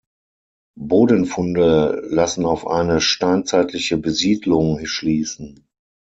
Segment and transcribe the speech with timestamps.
[0.79, 5.67] Bodenfunde lassen auf eine steinzeitliche Besiedlung schließen.